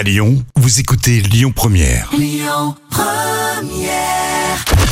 À 0.00 0.02
Lyon, 0.02 0.42
vous 0.56 0.80
écoutez 0.80 1.20
Lyon 1.20 1.52
Première. 1.54 2.10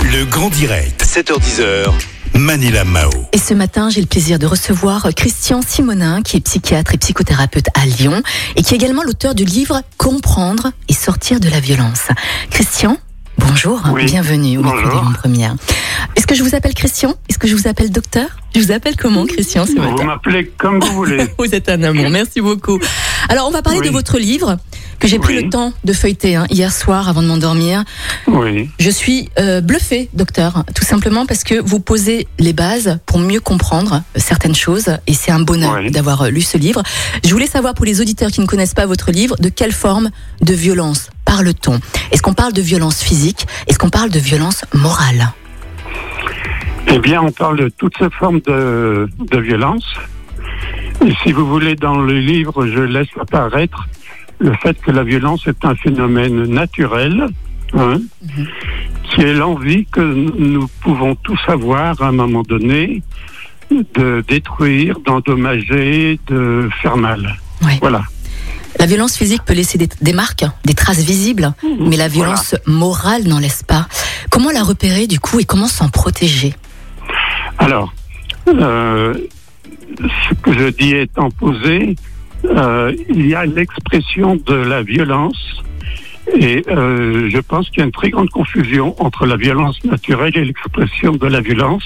Le 0.05 0.25
grand 0.27 0.51
direct, 0.51 1.03
7h10h. 1.03 1.87
Manila 2.35 2.85
Mao. 2.85 3.09
Et 3.33 3.39
ce 3.39 3.55
matin, 3.55 3.89
j'ai 3.89 4.03
le 4.03 4.07
plaisir 4.07 4.39
de 4.39 4.45
recevoir 4.45 5.09
Christian 5.17 5.63
Simonin, 5.67 6.21
qui 6.21 6.37
est 6.37 6.41
psychiatre 6.41 6.93
et 6.93 6.99
psychothérapeute 6.99 7.69
à 7.75 7.87
Lyon, 7.87 8.23
et 8.57 8.61
qui 8.63 8.75
est 8.75 8.77
également 8.77 9.03
l'auteur 9.03 9.35
du 9.35 9.47
livre 9.47 9.81
Comprendre 9.97 10.73
et 10.91 10.93
sortir 10.93 11.41
de 11.41 11.49
la 11.49 11.61
violence. 11.61 12.09
Christian, 12.51 12.99
bonjour, 13.39 13.81
Oui. 13.95 14.05
bienvenue 14.05 14.59
au 14.59 14.63
micro 14.63 14.77
Bonjour. 14.77 14.91
de 14.91 15.05
Lyon 15.07 15.13
Première. 15.23 15.55
Est-ce 16.17 16.27
que 16.27 16.35
je 16.35 16.43
vous 16.43 16.55
appelle 16.55 16.75
Christian? 16.75 17.15
Est-ce 17.31 17.39
que 17.39 17.49
je 17.49 17.55
vous 17.57 17.67
appelle 17.67 17.91
docteur? 17.91 18.29
Je 18.55 18.61
vous 18.61 18.73
appelle 18.73 18.97
comment, 18.97 19.25
Christian, 19.25 19.65
ce 19.65 19.73
Vous 19.73 20.03
m'appelez 20.05 20.53
comme 20.59 20.81
vous 20.81 20.93
voulez. 20.93 21.27
Vous 21.39 21.55
êtes 21.55 21.69
un 21.71 21.83
amour, 21.83 22.11
merci 22.11 22.41
beaucoup. 22.41 22.79
Alors, 23.29 23.47
on 23.47 23.51
va 23.51 23.63
parler 23.63 23.81
Oui. 23.81 23.87
de 23.87 23.93
votre 23.93 24.19
livre 24.19 24.57
que 24.99 25.07
j'ai 25.09 25.19
pris 25.19 25.37
Oui. 25.37 25.45
le 25.45 25.51
temps 25.51 25.73
de 25.85 25.93
feuilleter 25.93 26.37
hein, 26.37 26.47
hier 26.51 26.73
soir 26.73 27.09
avant 27.09 27.23
de 27.23 27.29
m'endormir. 27.29 27.85
Oui, 28.27 28.69
Je 28.79 28.91
suis 28.91 29.29
euh, 29.39 29.61
bluffée, 29.61 30.09
docteur, 30.15 30.65
tout 30.75 30.85
simplement 30.85 31.25
parce 31.27 31.45
que 31.45 31.55
vous 31.61 31.81
posez 31.81 32.27
les 32.39 32.53
bases 32.53 32.99
pour 33.07 33.19
mieux 33.19 33.41
comprendre 33.41 34.03
certaines 34.17 34.55
choses 34.55 34.89
et 35.07 35.15
c'est 35.15 35.31
un 35.31 35.41
bonheur 35.41 35.77
Oui. 35.79 35.91
d'avoir 35.91 36.23
euh, 36.23 36.31
lu 36.31 36.41
ce 36.41 36.59
livre. 36.59 36.83
Je 37.25 37.31
voulais 37.33 37.47
savoir 37.47 37.75
pour 37.75 37.85
les 37.85 38.01
auditeurs 38.01 38.31
qui 38.31 38.41
ne 38.41 38.47
connaissent 38.47 38.75
pas 38.75 38.87
votre 38.87 39.11
livre, 39.13 39.37
de 39.39 39.49
quelle 39.49 39.73
forme 39.73 40.11
de 40.41 40.55
violence 40.55 41.11
parle-t-on? 41.25 41.79
Est-ce 42.11 42.23
qu'on 42.23 42.35
parle 42.35 42.53
de 42.55 42.63
violence 42.63 43.03
physique? 43.03 43.47
Est-ce 43.67 43.79
qu'on 43.79 43.91
parle 43.91 44.09
de 44.11 44.19
violence 44.19 44.65
morale? 44.75 45.33
Eh 46.91 46.99
bien, 47.01 47.21
on 47.21 47.31
parle 47.31 47.59
de 47.59 47.69
toutes 47.69 47.95
ces 47.99 48.09
formes 48.11 48.41
de, 48.47 49.09
de 49.31 49.39
violence. 49.39 49.85
Et 51.07 51.13
si 51.23 51.33
vous 51.33 51.47
voulez, 51.47 51.75
dans 51.77 51.99
le 51.99 52.19
livre, 52.19 52.67
je 52.67 52.81
laisse 52.81 53.09
apparaître 53.21 53.87
le 54.39 54.53
fait 54.63 54.81
que 54.81 54.91
la 54.91 55.05
violence 55.05 55.47
est 55.47 55.65
un 55.65 55.75
phénomène 55.75 56.45
naturel, 56.45 57.27
hein, 57.75 58.01
qui 59.05 59.21
est 59.23 59.35
l'envie 59.35 59.87
que 59.87 60.01
nous 60.01 60.69
pouvons 60.81 61.15
tous 61.17 61.41
avoir 61.49 62.01
à 62.03 62.09
un 62.09 62.13
moment 62.13 62.43
donné 62.43 63.03
de 63.71 64.25
détruire, 64.27 64.99
d'endommager, 65.01 66.19
de 66.27 66.69
faire 66.81 66.97
mal. 66.97 67.37
Voilà. 67.81 68.03
La 68.79 68.87
violence 68.87 69.17
physique 69.17 69.43
peut 69.45 69.55
laisser 69.55 69.77
des, 69.77 69.89
des 70.01 70.13
marques, 70.13 70.45
des 70.65 70.75
traces 70.75 71.03
visibles, 71.03 71.53
mais 71.81 71.97
la 71.97 72.07
violence 72.07 72.55
morale 72.67 73.25
n'en 73.25 73.41
laisse 73.41 73.65
pas. 73.65 73.89
Comment 74.31 74.51
la 74.51 74.63
repérer 74.63 75.07
du 75.07 75.19
coup 75.19 75.41
et 75.41 75.45
comment 75.45 75.67
s'en 75.67 75.89
protéger? 75.89 76.55
Alors, 77.59 77.93
euh, 78.47 79.15
ce 79.99 80.35
que 80.35 80.53
je 80.53 80.69
dis 80.69 80.95
étant 80.95 81.31
posé, 81.31 81.97
euh, 82.45 82.95
il 83.09 83.27
y 83.27 83.35
a 83.35 83.45
l'expression 83.47 84.37
de 84.37 84.55
la 84.55 84.83
violence 84.83 85.63
et 86.37 86.63
euh, 86.69 87.31
je 87.31 87.39
pense 87.39 87.69
qu'il 87.71 87.79
y 87.79 87.83
a 87.83 87.87
une 87.87 87.93
très 87.93 88.11
grande 88.11 88.31
confusion 88.31 88.95
entre 89.03 89.27
la 89.27 89.37
violence 89.37 89.83
naturelle 89.85 90.37
et 90.37 90.45
l'expression 90.45 91.13
de 91.13 91.27
la 91.27 91.41
violence, 91.41 91.85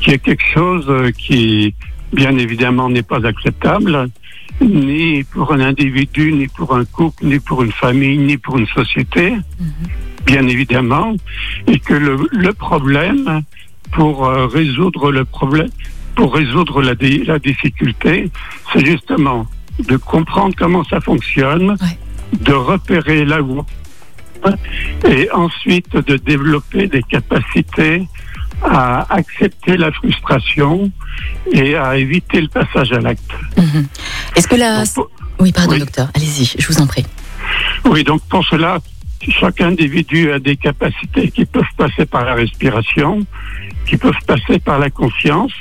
qui 0.00 0.10
est 0.10 0.18
quelque 0.18 0.44
chose 0.52 0.86
euh, 0.88 1.10
qui, 1.12 1.74
bien 2.12 2.36
évidemment, 2.36 2.88
n'est 2.88 3.02
pas 3.02 3.24
acceptable, 3.24 4.08
ni 4.60 5.22
pour 5.24 5.52
un 5.52 5.60
individu, 5.60 6.32
ni 6.32 6.48
pour 6.48 6.74
un 6.74 6.84
couple, 6.84 7.26
ni 7.26 7.38
pour 7.38 7.62
une 7.62 7.72
famille, 7.72 8.18
ni 8.18 8.36
pour 8.36 8.58
une 8.58 8.66
société, 8.66 9.34
bien 10.24 10.46
évidemment, 10.48 11.14
et 11.66 11.78
que 11.78 11.94
le, 11.94 12.18
le 12.32 12.52
problème, 12.52 13.42
pour 13.92 14.26
euh, 14.26 14.46
résoudre 14.46 15.12
le 15.12 15.24
problème, 15.24 15.68
pour 16.16 16.34
résoudre 16.34 16.82
la, 16.82 16.94
dé- 16.94 17.22
la 17.24 17.38
difficulté, 17.38 18.30
c'est 18.72 18.84
justement 18.84 19.46
de 19.78 19.96
comprendre 19.98 20.54
comment 20.58 20.82
ça 20.84 21.00
fonctionne, 21.00 21.76
Ouais. 21.80 21.98
de 22.40 22.52
repérer 22.52 23.24
là 23.24 23.40
où 23.42 23.64
et 25.08 25.28
ensuite 25.32 25.96
de 25.96 26.16
développer 26.16 26.86
des 26.86 27.02
capacités 27.02 28.06
à 28.62 29.12
accepter 29.14 29.76
la 29.76 29.90
frustration 29.92 30.90
et 31.52 31.74
à 31.76 31.96
éviter 31.96 32.40
le 32.40 32.48
passage 32.48 32.92
à 32.92 33.00
l'acte. 33.00 33.30
Mhm. 33.56 33.86
Est-ce 34.36 34.46
que 34.48 34.54
la... 34.56 34.84
Donc, 34.84 35.08
Oui, 35.40 35.52
pardon, 35.52 35.72
Oui. 35.72 35.78
docteur, 35.80 36.08
allez-y, 36.14 36.44
je 36.58 36.66
vous 36.68 36.80
en 36.80 36.86
prie. 36.86 37.04
Oui, 37.84 38.04
donc 38.04 38.22
pour 38.28 38.44
cela, 38.46 38.78
chaque 39.28 39.60
individu 39.60 40.30
a 40.32 40.38
des 40.38 40.56
capacités 40.56 41.30
qui 41.30 41.44
peuvent 41.44 41.64
passer 41.76 42.06
par 42.06 42.24
la 42.24 42.34
respiration, 42.34 43.26
qui 43.86 43.96
peuvent 43.96 44.22
passer 44.26 44.58
par 44.60 44.78
la 44.78 44.90
conscience 44.90 45.52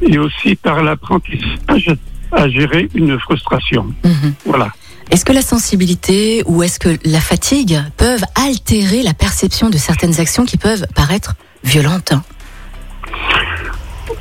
et 0.00 0.18
aussi 0.18 0.56
par 0.56 0.82
l'apprentissage 0.82 1.90
à 2.32 2.48
gérer 2.48 2.88
une 2.94 3.18
frustration. 3.18 3.94
Mhm. 4.04 4.34
Voilà. 4.46 4.68
Est-ce 5.10 5.24
que 5.24 5.32
la 5.32 5.42
sensibilité 5.42 6.42
ou 6.46 6.62
est-ce 6.62 6.78
que 6.78 6.96
la 7.04 7.20
fatigue 7.20 7.78
peuvent 7.98 8.24
altérer 8.34 9.02
la 9.02 9.12
perception 9.12 9.68
de 9.68 9.76
certaines 9.76 10.18
actions 10.20 10.44
qui 10.44 10.56
peuvent 10.56 10.86
paraître 10.94 11.34
violentes? 11.64 12.14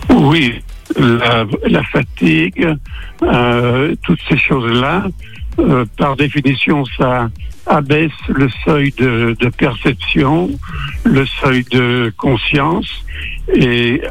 Oui, 0.10 0.62
la, 0.98 1.46
la 1.66 1.84
fatigue, 1.84 2.68
euh, 3.24 3.96
toutes 4.04 4.20
ces 4.28 4.38
choses-là, 4.38 5.06
euh, 5.60 5.86
par 5.98 6.16
définition, 6.16 6.84
ça 6.98 7.30
abaisse 7.68 8.12
le 8.28 8.50
seuil 8.66 8.92
de, 8.98 9.36
de 9.40 9.50
perception, 9.50 10.50
le 11.04 11.26
seuil 11.26 11.64
de 11.72 12.12
conscience, 12.18 12.90
et 13.54 14.02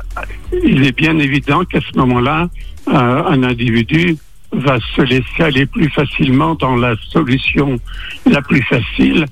il 0.64 0.86
est 0.86 0.96
bien 0.96 1.18
évident 1.18 1.64
qu'à 1.64 1.80
ce 1.80 1.98
moment-là, 1.98 2.48
euh, 2.88 2.92
un 2.92 3.42
individu 3.42 4.16
va 4.52 4.78
se 4.96 5.02
laisser 5.02 5.42
aller 5.42 5.66
plus 5.66 5.88
facilement 5.90 6.54
dans 6.54 6.76
la 6.76 6.94
solution 7.10 7.78
la 8.26 8.42
plus 8.42 8.62
facile, 8.62 9.26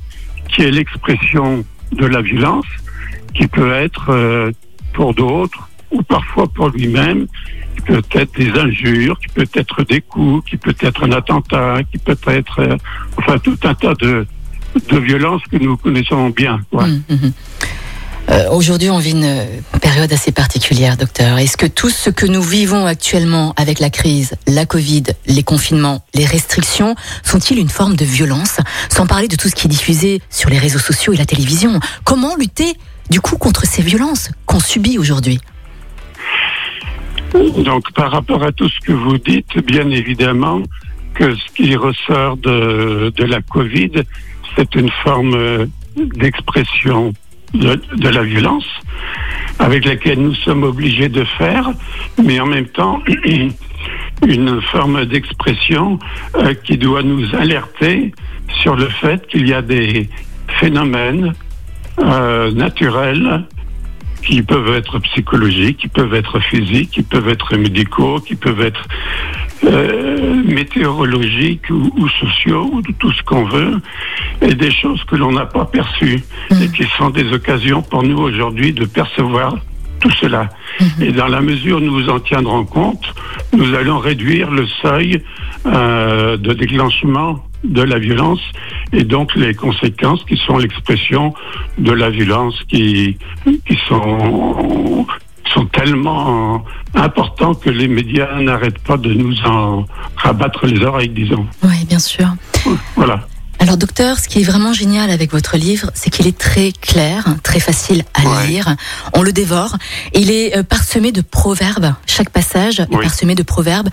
qui 0.48 0.62
est 0.62 0.70
l'expression 0.70 1.64
de 1.92 2.06
la 2.06 2.22
violence, 2.22 2.66
qui 3.34 3.46
peut 3.48 3.72
être 3.72 4.10
euh, 4.10 4.52
pour 4.92 5.14
d'autres 5.14 5.68
ou 5.90 6.02
parfois 6.02 6.46
pour 6.46 6.68
lui-même, 6.68 7.26
qui 7.74 7.80
peut 7.82 8.02
être 8.12 8.38
des 8.38 8.50
injures, 8.50 9.18
qui 9.18 9.28
peut 9.28 9.48
être 9.54 9.82
des 9.84 10.00
coups, 10.00 10.48
qui 10.50 10.56
peut 10.56 10.76
être 10.80 11.04
un 11.04 11.12
attentat, 11.12 11.80
qui 11.90 11.98
peut 11.98 12.16
être 12.26 12.60
euh, 12.60 12.76
enfin 13.16 13.38
tout 13.38 13.58
un 13.64 13.74
tas 13.74 13.94
de, 13.94 14.26
de 14.90 14.98
violences 14.98 15.42
que 15.50 15.56
nous 15.56 15.76
connaissons 15.76 16.30
bien. 16.30 16.60
Euh, 18.30 18.50
Aujourd'hui, 18.50 18.90
on 18.90 18.98
vit 18.98 19.12
une 19.12 19.24
euh, 19.24 19.44
période 19.80 20.12
assez 20.12 20.32
particulière, 20.32 20.96
docteur. 20.96 21.38
Est-ce 21.38 21.56
que 21.56 21.66
tout 21.66 21.88
ce 21.88 22.10
que 22.10 22.26
nous 22.26 22.42
vivons 22.42 22.84
actuellement 22.84 23.54
avec 23.56 23.78
la 23.78 23.88
crise, 23.88 24.34
la 24.46 24.66
Covid, 24.66 25.04
les 25.26 25.42
confinements, 25.42 26.04
les 26.14 26.26
restrictions, 26.26 26.94
sont-ils 27.22 27.58
une 27.58 27.70
forme 27.70 27.96
de 27.96 28.04
violence? 28.04 28.58
Sans 28.90 29.06
parler 29.06 29.28
de 29.28 29.36
tout 29.36 29.48
ce 29.48 29.54
qui 29.54 29.66
est 29.66 29.70
diffusé 29.70 30.20
sur 30.28 30.50
les 30.50 30.58
réseaux 30.58 30.78
sociaux 30.78 31.14
et 31.14 31.16
la 31.16 31.24
télévision. 31.24 31.80
Comment 32.04 32.36
lutter, 32.36 32.74
du 33.10 33.20
coup, 33.20 33.38
contre 33.38 33.64
ces 33.64 33.82
violences 33.82 34.30
qu'on 34.44 34.60
subit 34.60 34.98
aujourd'hui? 34.98 35.40
Donc 37.32 37.92
par 37.94 38.10
rapport 38.10 38.42
à 38.42 38.52
tout 38.52 38.68
ce 38.68 38.80
que 38.80 38.92
vous 38.92 39.18
dites, 39.18 39.58
bien 39.64 39.88
évidemment 39.90 40.62
que 41.14 41.34
ce 41.34 41.54
qui 41.54 41.74
ressort 41.76 42.36
de, 42.38 43.12
de 43.14 43.24
la 43.24 43.40
Covid, 43.42 43.90
c'est 44.56 44.74
une 44.74 44.90
forme 45.02 45.34
euh, 45.34 45.66
d'expression 45.96 47.12
de, 47.54 48.08
la 48.08 48.22
violence 48.22 48.66
avec 49.58 49.84
laquelle 49.84 50.20
nous 50.20 50.34
sommes 50.34 50.62
obligés 50.62 51.08
de 51.08 51.24
faire, 51.24 51.70
mais 52.22 52.40
en 52.40 52.46
même 52.46 52.66
temps 52.66 53.02
une 54.26 54.60
forme 54.62 55.04
d'expression 55.04 55.98
euh, 56.36 56.54
qui 56.54 56.76
doit 56.76 57.02
nous 57.02 57.34
alerter 57.34 58.12
sur 58.62 58.76
le 58.76 58.88
fait 58.88 59.26
qu'il 59.26 59.48
y 59.48 59.54
a 59.54 59.62
des 59.62 60.08
phénomènes 60.60 61.34
euh, 62.00 62.50
naturels 62.52 63.44
qui 64.22 64.42
peuvent 64.42 64.74
être 64.74 64.98
psychologiques, 64.98 65.78
qui 65.78 65.88
peuvent 65.88 66.14
être 66.14 66.40
physiques, 66.40 66.90
qui 66.90 67.02
peuvent 67.02 67.28
être 67.28 67.56
médicaux, 67.56 68.20
qui 68.20 68.34
peuvent 68.34 68.60
être 68.60 68.86
euh, 69.64 70.42
météorologiques 70.44 71.70
ou, 71.70 71.92
ou 71.96 72.08
sociaux, 72.08 72.70
ou 72.72 72.82
de 72.82 72.92
tout 72.92 73.12
ce 73.12 73.22
qu'on 73.22 73.44
veut, 73.44 73.80
et 74.42 74.54
des 74.54 74.70
choses 74.70 75.02
que 75.04 75.16
l'on 75.16 75.32
n'a 75.32 75.46
pas 75.46 75.64
perçues, 75.64 76.22
et 76.62 76.68
qui 76.68 76.84
sont 76.96 77.10
des 77.10 77.32
occasions 77.32 77.82
pour 77.82 78.02
nous 78.02 78.18
aujourd'hui 78.18 78.72
de 78.72 78.84
percevoir 78.84 79.56
tout 80.00 80.10
cela. 80.20 80.48
Et 81.00 81.12
dans 81.12 81.26
la 81.26 81.40
mesure 81.40 81.78
où 81.78 81.80
nous 81.80 82.08
en 82.08 82.20
tiendrons 82.20 82.64
compte, 82.64 83.14
nous 83.52 83.74
allons 83.74 83.98
réduire 83.98 84.50
le 84.50 84.66
seuil 84.82 85.22
euh, 85.66 86.36
de 86.36 86.52
déclenchement 86.52 87.42
de 87.64 87.82
la 87.82 87.98
violence 87.98 88.40
et 88.92 89.02
donc 89.02 89.34
les 89.34 89.54
conséquences 89.54 90.24
qui 90.24 90.36
sont 90.36 90.58
l'expression 90.58 91.34
de 91.78 91.92
la 91.92 92.10
violence 92.10 92.62
qui, 92.68 93.18
qui 93.44 93.78
sont, 93.88 95.06
sont 95.54 95.66
tellement 95.66 96.64
importants 96.94 97.54
que 97.54 97.70
les 97.70 97.88
médias 97.88 98.40
n'arrêtent 98.40 98.78
pas 98.80 98.96
de 98.96 99.12
nous 99.12 99.34
en 99.44 99.86
rabattre 100.16 100.66
les 100.66 100.82
oreilles, 100.84 101.08
disons. 101.10 101.46
Oui, 101.62 101.84
bien 101.86 101.98
sûr. 101.98 102.28
Voilà. 102.96 103.26
Alors 103.60 103.76
docteur, 103.76 104.18
ce 104.20 104.28
qui 104.28 104.40
est 104.40 104.44
vraiment 104.44 104.72
génial 104.72 105.10
avec 105.10 105.32
votre 105.32 105.56
livre, 105.56 105.90
c'est 105.92 106.10
qu'il 106.10 106.28
est 106.28 106.38
très 106.38 106.70
clair, 106.70 107.24
très 107.42 107.58
facile 107.58 108.04
à 108.14 108.22
Ouais. 108.22 108.46
lire. 108.46 108.76
On 109.14 109.22
le 109.22 109.32
dévore. 109.32 109.76
Il 110.14 110.30
est 110.30 110.56
euh, 110.56 110.62
parsemé 110.62 111.10
de 111.10 111.22
proverbes. 111.22 111.92
Chaque 112.06 112.30
passage 112.30 112.78
est 112.78 112.86
parsemé 113.02 113.34
de 113.34 113.42
proverbes. 113.42 113.88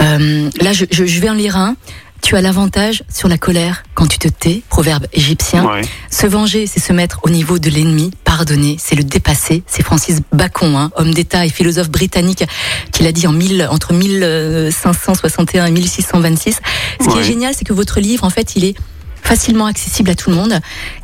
Euh, 0.00 0.48
là, 0.62 0.72
je, 0.72 0.86
je, 0.90 1.04
je 1.04 1.20
vais 1.20 1.28
en 1.28 1.34
lire 1.34 1.56
un 1.58 1.76
tu 2.30 2.36
as 2.36 2.42
l'avantage 2.42 3.02
sur 3.12 3.26
la 3.26 3.38
colère 3.38 3.82
quand 3.94 4.06
tu 4.06 4.16
te 4.16 4.28
tais, 4.28 4.62
proverbe 4.68 5.08
égyptien. 5.12 5.66
Ouais. 5.66 5.80
Se 6.12 6.28
venger, 6.28 6.68
c'est 6.68 6.78
se 6.78 6.92
mettre 6.92 7.18
au 7.24 7.28
niveau 7.28 7.58
de 7.58 7.68
l'ennemi. 7.70 8.12
Pardonner, 8.22 8.76
c'est 8.78 8.94
le 8.94 9.02
dépasser. 9.02 9.64
C'est 9.66 9.82
Francis 9.82 10.20
Bacon, 10.30 10.76
hein, 10.76 10.92
homme 10.94 11.12
d'État 11.12 11.44
et 11.44 11.48
philosophe 11.48 11.90
britannique, 11.90 12.44
qui 12.92 13.02
l'a 13.02 13.10
dit 13.10 13.26
en 13.26 13.32
1000, 13.32 13.66
entre 13.68 13.94
1561 13.94 15.66
et 15.66 15.70
1626. 15.72 16.60
Ce 17.00 17.08
qui 17.08 17.18
est 17.18 17.24
génial, 17.24 17.52
c'est 17.52 17.64
que 17.64 17.72
votre 17.72 17.98
livre, 17.98 18.22
en 18.22 18.30
fait, 18.30 18.54
il 18.54 18.64
est 18.64 18.76
facilement 19.24 19.66
accessible 19.66 20.10
à 20.10 20.14
tout 20.14 20.30
le 20.30 20.36
monde. 20.36 20.52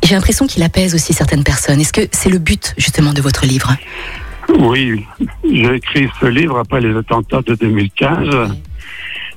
Et 0.01 0.07
j'ai 0.07 0.15
l'impression 0.15 0.47
qu'il 0.47 0.63
apaise 0.63 0.95
aussi 0.95 1.11
certaines 1.11 1.43
personnes. 1.43 1.81
Est-ce 1.81 1.91
que 1.91 2.07
c'est 2.13 2.29
le 2.29 2.39
but, 2.39 2.73
justement, 2.77 3.11
de 3.11 3.21
votre 3.21 3.45
livre? 3.45 3.75
Oui, 4.59 5.05
j'ai 5.43 5.75
écrit 5.75 6.07
ce 6.21 6.27
livre 6.27 6.57
après 6.57 6.79
les 6.79 6.95
attentats 6.95 7.41
de 7.41 7.53
2015 7.55 8.49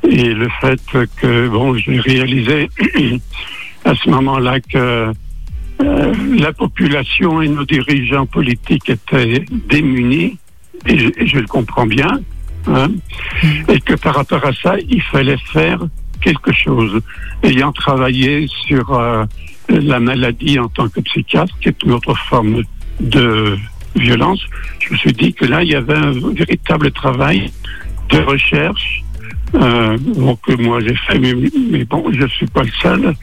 et 0.09 0.35
le 0.35 0.49
fait 0.61 0.81
que 1.17 1.49
bon, 1.49 1.75
j'ai 1.77 2.01
réalisé 2.01 2.71
à 3.85 3.95
ce 3.95 4.11
moment-là 4.11 4.61
que 4.61 5.13
euh, 5.83 6.15
la 6.39 6.53
population 6.53 7.43
et 7.43 7.49
nos 7.49 7.65
dirigeants 7.65 8.27
politiques 8.27 8.91
étaient 8.91 9.45
démunis 9.69 10.39
et 10.87 11.27
je, 11.27 11.39
le 11.39 11.47
comprends 11.47 11.87
bien, 11.87 12.21
hein, 12.67 12.89
et 13.69 13.81
que 13.81 13.95
par 13.95 14.15
rapport 14.15 14.45
à 14.45 14.53
ça, 14.53 14.77
il 14.89 15.03
fallait 15.03 15.39
faire 15.53 15.81
quelque 16.23 16.53
chose. 16.53 17.01
Ayant 17.43 17.73
travaillé 17.73 18.47
sur 18.67 18.93
euh, 18.93 19.25
la 19.69 20.01
maladie 20.01 20.59
en 20.59 20.69
tant 20.69 20.89
que 20.89 21.01
psychiatre, 21.01 21.55
qui 21.61 21.69
est 21.69 21.83
une 21.83 21.93
autre 21.93 22.15
forme 22.29 22.63
de 23.01 23.57
violence, 23.97 24.45
je 24.81 24.93
me 24.93 24.99
suis 24.99 25.13
dit 25.13 25.33
que 25.33 25.45
là, 25.45 25.63
il 25.63 25.71
y 25.71 25.75
avait 25.75 25.97
un 25.97 26.13
véritable 26.13 26.91
travail 26.93 27.51
de 28.11 28.19
recherche 28.19 29.03
euh, 29.55 29.99
bon, 30.01 30.37
que 30.37 30.53
moi 30.61 30.81
j'ai 30.81 30.95
fait, 30.95 31.19
mais, 31.19 31.35
mais 31.71 31.85
bon, 31.85 32.05
je 32.13 32.27
suis 32.27 32.47
pas 32.47 32.63
le 32.63 32.71
seul, 32.83 33.15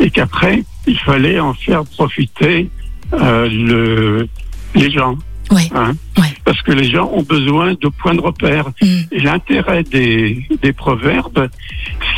et 0.00 0.10
qu'après, 0.10 0.62
il 0.86 0.98
fallait 0.98 1.40
en 1.40 1.54
faire 1.54 1.84
profiter 1.84 2.68
euh, 3.12 3.48
le, 3.48 4.28
les 4.74 4.90
gens. 4.90 5.16
Oui. 5.50 5.70
Hein, 5.74 5.92
Oui. 6.18 6.26
Parce 6.44 6.60
que 6.62 6.72
les 6.72 6.90
gens 6.90 7.08
ont 7.12 7.22
besoin 7.22 7.74
de 7.74 7.88
points 7.88 8.14
de 8.14 8.20
repère. 8.20 8.68
Mm. 8.82 8.86
Et 9.12 9.20
l'intérêt 9.20 9.84
des, 9.84 10.44
des 10.60 10.72
proverbes, 10.72 11.48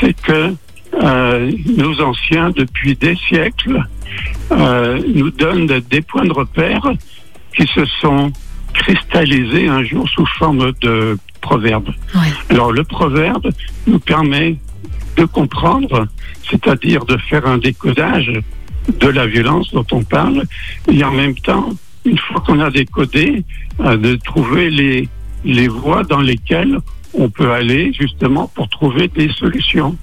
c'est 0.01 0.19
que 0.19 0.55
euh, 1.03 1.53
nos 1.77 2.01
anciens, 2.01 2.51
depuis 2.51 2.97
des 2.97 3.17
siècles, 3.17 3.83
euh, 4.51 5.01
nous 5.15 5.31
donnent 5.31 5.67
des 5.67 6.01
points 6.01 6.25
de 6.25 6.33
repère 6.33 6.91
qui 7.55 7.67
se 7.67 7.85
sont 8.01 8.33
cristallisés 8.73 9.69
un 9.69 9.83
jour 9.85 10.09
sous 10.09 10.27
forme 10.39 10.73
de 10.81 11.19
proverbes. 11.39 11.89
Ouais. 12.15 12.33
Alors 12.51 12.73
le 12.73 12.85
proverbe 12.85 13.51
nous 13.87 13.99
permet 13.99 14.57
de 15.17 15.25
comprendre, 15.25 16.07
c'est-à-dire 16.49 17.05
de 17.05 17.17
faire 17.17 17.47
un 17.47 17.59
décodage 17.59 18.33
de 19.01 19.09
la 19.09 19.27
violence 19.27 19.73
dont 19.73 19.87
on 19.93 20.03
parle, 20.03 20.45
et 20.91 21.03
en 21.05 21.13
même 21.13 21.35
temps, 21.37 21.71
une 22.05 22.19
fois 22.19 22.41
qu'on 22.47 22.61
a 22.61 22.71
décodé, 22.71 23.45
euh, 23.81 23.97
de 23.97 24.17
trouver 24.17 24.71
les, 24.71 25.09
les 25.45 25.69
voies 25.69 26.05
dans 26.05 26.21
lesquelles 26.21 26.79
on 27.15 27.29
peut 27.29 27.53
aller 27.53 27.93
justement 27.93 28.51
pour 28.55 28.69
trouver 28.69 29.09
des 29.09 29.31
solutions. 29.33 29.97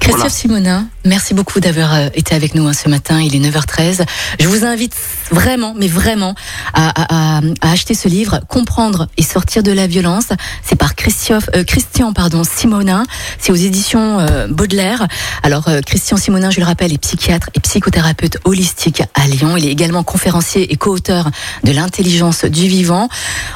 Christophe 0.00 0.16
Voilà. 0.16 0.30
Simonin, 0.30 0.88
merci 1.06 1.34
beaucoup 1.34 1.60
d'avoir 1.60 1.94
euh, 1.94 2.08
été 2.14 2.34
avec 2.34 2.54
nous 2.54 2.66
hein, 2.66 2.72
ce 2.72 2.88
matin. 2.88 3.20
Il 3.20 3.34
est 3.34 3.50
9h13. 3.50 4.04
Je 4.40 4.48
vous 4.48 4.64
invite 4.64 4.94
vraiment, 5.30 5.74
mais 5.76 5.88
vraiment, 5.88 6.34
à, 6.74 7.40
acheter 7.60 7.94
ce 7.94 8.08
livre, 8.08 8.40
Comprendre 8.48 9.08
et 9.16 9.22
sortir 9.22 9.62
de 9.62 9.72
la 9.72 9.86
violence. 9.86 10.28
C'est 10.62 10.76
par 10.76 10.94
Christophe, 10.94 11.48
euh, 11.54 11.64
Christian 11.64 12.12
pardon, 12.12 12.42
Simonin. 12.44 13.04
C'est 13.38 13.52
aux 13.52 13.56
éditions 13.56 14.20
euh, 14.20 14.46
Baudelaire. 14.48 15.06
Alors, 15.42 15.68
Christian 15.84 16.16
Simonin, 16.16 16.50
je 16.50 16.60
le 16.60 16.66
rappelle, 16.66 16.92
est 16.92 16.98
psychiatre 16.98 17.50
et 17.54 17.60
psychothérapeute 17.60 18.38
holistique 18.44 19.02
à 19.14 19.26
Lyon. 19.26 19.56
Il 19.56 19.66
est 19.66 19.70
également 19.70 20.02
conférencier 20.02 20.72
et 20.72 20.76
co-auteur 20.76 21.30
de 21.64 21.72
l'intelligence 21.72 22.44
du 22.44 22.68
vivant. 22.68 23.08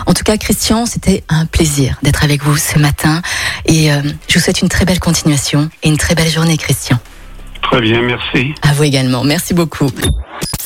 En 0.07 0.15
tout 0.15 0.25
cas, 0.25 0.37
Christian, 0.37 0.87
c'était 0.87 1.25
un 1.29 1.47
plaisir 1.47 1.99
d'être 2.03 2.25
avec 2.25 2.43
vous 2.43 2.57
ce 2.57 2.79
matin. 2.79 3.23
Et 3.67 3.91
je 4.29 4.35
vous 4.35 4.41
souhaite 4.41 4.63
une 4.63 4.69
très 4.69 4.85
belle 4.85 5.01
continuation 5.01 5.69
et 5.83 5.89
une 5.89 5.99
très 5.99 6.15
belle 6.15 6.31
journée, 6.31 6.57
Christian. 6.57 6.99
Très 7.71 7.81
bien, 7.81 8.03
merci. 8.03 8.55
À 8.63 8.73
vous 8.73 8.85
également. 8.85 9.23
Merci 9.25 9.55
beaucoup. 9.55 9.91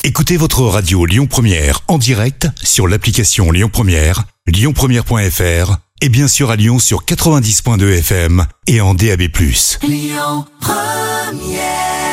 Écoutez 0.03 0.37
votre 0.37 0.61
radio 0.61 1.05
Lyon 1.05 1.27
Première 1.27 1.81
en 1.87 1.97
direct 1.97 2.47
sur 2.63 2.87
l'application 2.87 3.51
Lyon 3.51 3.69
Première, 3.71 4.23
lyonpremière.fr 4.47 5.77
et 6.01 6.09
bien 6.09 6.27
sûr 6.27 6.51
à 6.51 6.55
Lyon 6.55 6.79
sur 6.79 7.05
90.2 7.05 7.99
FM 7.99 8.45
et 8.67 8.81
en 8.81 8.93
DAB+. 8.93 9.21
Lyon 9.83 10.45
Première 10.59 12.04